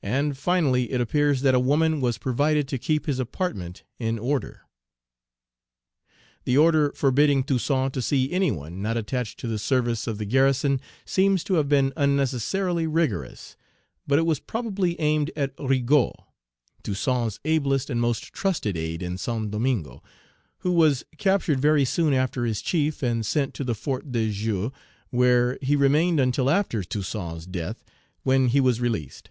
And, 0.00 0.38
finally, 0.38 0.92
it 0.92 1.00
appears 1.00 1.40
that 1.42 1.56
a 1.56 1.60
woman 1.60 2.00
was 2.00 2.16
provided 2.18 2.68
to 2.68 2.78
keep 2.78 3.04
his 3.06 3.18
apartment 3.18 3.82
in 3.98 4.16
order. 4.16 4.62
The 6.44 6.56
order 6.56 6.92
forbidding 6.92 7.42
Toussaint 7.42 7.90
to 7.94 8.00
see 8.00 8.32
any 8.32 8.50
one 8.52 8.80
not 8.80 8.96
attached 8.96 9.40
to 9.40 9.48
the 9.48 9.58
service 9.58 10.06
of 10.06 10.16
the 10.18 10.24
garrison 10.24 10.80
seems 11.04 11.42
to 11.44 11.54
have 11.54 11.68
been 11.68 11.92
unnecessarily 11.96 12.86
rigorous, 12.86 13.56
but 14.06 14.20
it 14.20 14.22
was 14.24 14.38
probably 14.38 14.98
aimed 15.00 15.32
at 15.34 15.52
Rigaud, 15.58 16.14
Toussaint's 16.84 17.40
ablest 17.44 17.90
and 17.90 18.00
most 18.00 18.32
trusted 18.32 18.76
aid 18.76 19.02
in 19.02 19.18
Saint 19.18 19.50
Domingo, 19.50 20.00
who 20.58 20.70
was 20.72 21.04
captured 21.18 21.58
very 21.60 21.84
soon 21.84 22.14
after 22.14 22.44
his 22.46 22.62
chief 22.62 23.02
and 23.02 23.26
sent 23.26 23.52
to 23.54 23.64
the 23.64 23.74
Fort 23.74 24.10
de 24.12 24.30
Joux, 24.30 24.72
where 25.10 25.58
he 25.60 25.74
remained 25.76 26.20
until 26.20 26.48
after 26.48 26.82
Toussaint's 26.84 27.46
death, 27.46 27.84
when 28.22 28.46
he 28.48 28.60
was 28.60 28.80
released. 28.80 29.30